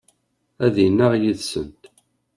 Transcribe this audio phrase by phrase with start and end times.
[0.65, 1.83] Ad yennaɣ d yid-sent.